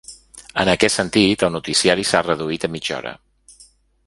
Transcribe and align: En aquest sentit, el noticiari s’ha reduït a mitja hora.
En 0.63 0.71
aquest 0.73 0.97
sentit, 1.01 1.45
el 1.49 1.53
noticiari 1.57 2.07
s’ha 2.13 2.23
reduït 2.29 2.67
a 2.71 2.75
mitja 2.79 2.97
hora. 3.01 3.17